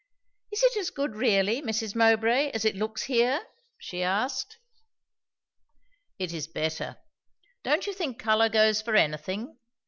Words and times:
"Is 0.51 0.63
it 0.63 0.77
as 0.77 0.89
good 0.89 1.15
really, 1.15 1.61
Mrs. 1.61 1.93
Mowbray, 1.93 2.49
as 2.55 2.65
it 2.65 2.75
looks 2.75 3.03
here?" 3.03 3.45
she 3.77 4.01
asked. 4.01 4.57
"It 6.17 6.33
is 6.33 6.47
better. 6.47 6.97
Don't 7.63 7.85
you 7.85 7.93
think 7.93 8.17
colour 8.17 8.49
goes 8.49 8.81
for 8.81 8.95
anything? 8.95 9.59